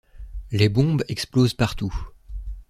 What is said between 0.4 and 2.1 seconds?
Les bombes explosent partout.